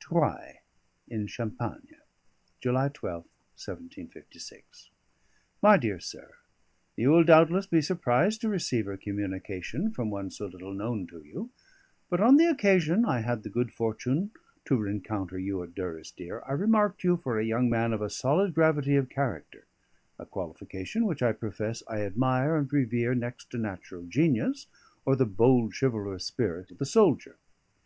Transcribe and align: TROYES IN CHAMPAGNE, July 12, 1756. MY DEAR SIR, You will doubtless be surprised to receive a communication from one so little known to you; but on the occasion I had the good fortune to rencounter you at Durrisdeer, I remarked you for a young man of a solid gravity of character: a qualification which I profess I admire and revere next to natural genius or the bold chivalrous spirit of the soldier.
TROYES 0.00 0.54
IN 1.08 1.26
CHAMPAGNE, 1.26 1.96
July 2.62 2.88
12, 2.88 3.24
1756. 3.52 4.90
MY 5.60 5.76
DEAR 5.76 6.00
SIR, 6.00 6.30
You 6.96 7.10
will 7.10 7.24
doubtless 7.24 7.66
be 7.66 7.82
surprised 7.82 8.40
to 8.40 8.48
receive 8.48 8.88
a 8.88 8.96
communication 8.96 9.90
from 9.90 10.08
one 10.10 10.30
so 10.30 10.46
little 10.46 10.72
known 10.72 11.06
to 11.08 11.22
you; 11.22 11.50
but 12.08 12.22
on 12.22 12.36
the 12.38 12.46
occasion 12.46 13.04
I 13.04 13.20
had 13.20 13.42
the 13.42 13.50
good 13.50 13.70
fortune 13.70 14.30
to 14.64 14.78
rencounter 14.78 15.38
you 15.38 15.62
at 15.62 15.74
Durrisdeer, 15.74 16.42
I 16.48 16.52
remarked 16.52 17.04
you 17.04 17.18
for 17.18 17.38
a 17.38 17.44
young 17.44 17.68
man 17.68 17.92
of 17.92 18.00
a 18.00 18.08
solid 18.08 18.54
gravity 18.54 18.96
of 18.96 19.10
character: 19.10 19.66
a 20.18 20.24
qualification 20.24 21.04
which 21.04 21.22
I 21.22 21.32
profess 21.32 21.82
I 21.86 22.00
admire 22.00 22.56
and 22.56 22.72
revere 22.72 23.14
next 23.14 23.50
to 23.50 23.58
natural 23.58 24.04
genius 24.06 24.68
or 25.04 25.16
the 25.16 25.26
bold 25.26 25.74
chivalrous 25.78 26.24
spirit 26.24 26.70
of 26.70 26.78
the 26.78 26.86
soldier. 26.86 27.36